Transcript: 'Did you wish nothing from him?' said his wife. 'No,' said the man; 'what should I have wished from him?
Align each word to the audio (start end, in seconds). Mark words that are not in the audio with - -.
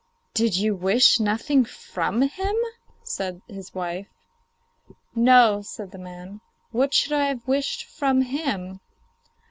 'Did 0.33 0.55
you 0.57 0.73
wish 0.73 1.19
nothing 1.19 1.63
from 1.63 2.23
him?' 2.23 2.55
said 3.03 3.39
his 3.47 3.71
wife. 3.75 4.07
'No,' 5.13 5.61
said 5.61 5.91
the 5.91 5.99
man; 5.99 6.41
'what 6.71 6.91
should 6.91 7.13
I 7.13 7.25
have 7.25 7.47
wished 7.47 7.83
from 7.85 8.23
him? 8.23 8.79